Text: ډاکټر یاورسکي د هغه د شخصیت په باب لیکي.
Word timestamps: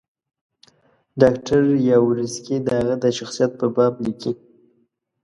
ډاکټر 1.21 1.61
یاورسکي 1.89 2.57
د 2.65 2.67
هغه 2.79 2.95
د 3.03 3.05
شخصیت 3.17 3.51
په 3.59 3.67
باب 3.75 3.93
لیکي. 4.05 4.33